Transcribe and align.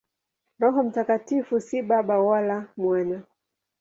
Roho 0.59 0.83
Mtakatifu 0.83 1.59
si 1.59 1.81
Baba 1.81 2.19
wala 2.19 2.67
Mwana. 2.77 3.23